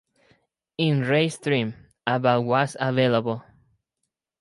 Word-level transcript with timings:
In 0.79 1.01
race 1.01 1.37
trim, 1.37 1.75
about 2.07 2.41
was 2.43 2.75
available. 2.79 3.43